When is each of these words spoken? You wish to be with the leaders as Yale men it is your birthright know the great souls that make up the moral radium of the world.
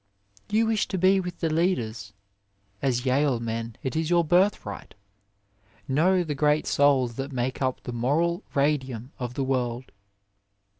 You 0.49 0.65
wish 0.65 0.87
to 0.87 0.97
be 0.97 1.19
with 1.19 1.41
the 1.41 1.53
leaders 1.53 2.11
as 2.81 3.05
Yale 3.05 3.39
men 3.39 3.75
it 3.83 3.95
is 3.95 4.09
your 4.09 4.23
birthright 4.25 4.95
know 5.87 6.23
the 6.23 6.33
great 6.33 6.65
souls 6.65 7.17
that 7.17 7.31
make 7.31 7.61
up 7.61 7.83
the 7.83 7.93
moral 7.93 8.41
radium 8.55 9.11
of 9.19 9.35
the 9.35 9.43
world. 9.43 9.91